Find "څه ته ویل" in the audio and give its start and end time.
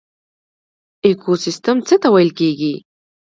1.87-2.31